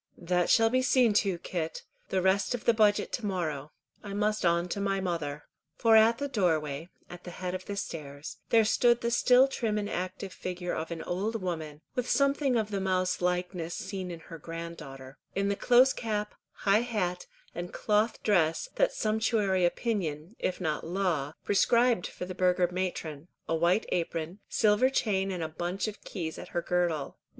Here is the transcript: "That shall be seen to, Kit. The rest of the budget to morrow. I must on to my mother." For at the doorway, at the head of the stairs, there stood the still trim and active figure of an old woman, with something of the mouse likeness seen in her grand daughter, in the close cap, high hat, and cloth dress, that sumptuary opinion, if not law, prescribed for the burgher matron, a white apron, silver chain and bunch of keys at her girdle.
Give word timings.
"That 0.17 0.49
shall 0.49 0.71
be 0.71 0.81
seen 0.81 1.13
to, 1.21 1.37
Kit. 1.37 1.83
The 2.09 2.23
rest 2.23 2.55
of 2.55 2.65
the 2.65 2.73
budget 2.73 3.11
to 3.11 3.25
morrow. 3.27 3.71
I 4.01 4.13
must 4.15 4.43
on 4.43 4.67
to 4.69 4.81
my 4.81 4.99
mother." 4.99 5.43
For 5.75 5.95
at 5.95 6.17
the 6.17 6.27
doorway, 6.27 6.89
at 7.07 7.23
the 7.23 7.29
head 7.29 7.53
of 7.53 7.65
the 7.65 7.75
stairs, 7.75 8.37
there 8.49 8.65
stood 8.65 9.01
the 9.01 9.11
still 9.11 9.47
trim 9.47 9.77
and 9.77 9.87
active 9.87 10.33
figure 10.33 10.73
of 10.73 10.89
an 10.89 11.03
old 11.03 11.39
woman, 11.39 11.81
with 11.93 12.09
something 12.09 12.55
of 12.57 12.71
the 12.71 12.81
mouse 12.81 13.21
likeness 13.21 13.75
seen 13.75 14.09
in 14.09 14.21
her 14.21 14.39
grand 14.39 14.77
daughter, 14.77 15.19
in 15.35 15.49
the 15.49 15.55
close 15.55 15.93
cap, 15.93 16.33
high 16.53 16.81
hat, 16.81 17.27
and 17.53 17.71
cloth 17.71 18.23
dress, 18.23 18.69
that 18.77 18.93
sumptuary 18.95 19.65
opinion, 19.65 20.35
if 20.39 20.59
not 20.59 20.83
law, 20.83 21.33
prescribed 21.43 22.07
for 22.07 22.25
the 22.25 22.33
burgher 22.33 22.67
matron, 22.71 23.27
a 23.47 23.53
white 23.53 23.85
apron, 23.89 24.39
silver 24.49 24.89
chain 24.89 25.29
and 25.29 25.57
bunch 25.59 25.87
of 25.87 26.03
keys 26.03 26.39
at 26.39 26.47
her 26.57 26.61
girdle. 26.63 27.19